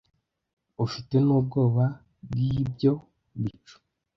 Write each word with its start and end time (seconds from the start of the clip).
ufite 0.85 1.15
nubwoba 1.25 1.85
bwibyo 2.27 2.93
bicu 3.41 3.75